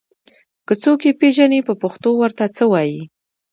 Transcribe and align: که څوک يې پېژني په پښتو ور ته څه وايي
که 0.67 0.73
څوک 0.83 0.99
يې 1.07 1.11
پېژني 1.19 1.59
په 1.67 1.73
پښتو 1.81 2.09
ور 2.19 2.31
ته 2.37 2.45
څه 2.57 2.63
وايي 2.71 3.01